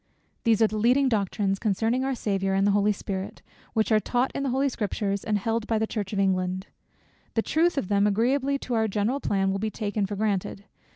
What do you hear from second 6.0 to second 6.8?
of England.